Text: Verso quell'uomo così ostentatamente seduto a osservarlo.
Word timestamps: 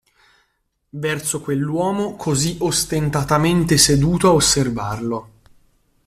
Verso 0.97 1.41
quell'uomo 1.41 2.15
così 2.15 2.55
ostentatamente 2.61 3.77
seduto 3.77 4.29
a 4.29 4.33
osservarlo. 4.33 5.29